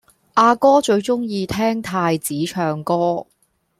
[0.33, 3.27] 阿哥最鍾意聽太子唱歌